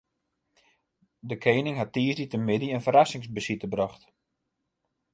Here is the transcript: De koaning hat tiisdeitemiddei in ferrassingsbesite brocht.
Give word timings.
De 1.29 1.37
koaning 1.43 1.77
hat 1.79 1.91
tiisdeitemiddei 1.93 2.71
in 2.75 2.85
ferrassingsbesite 2.85 3.67
brocht. 3.73 4.01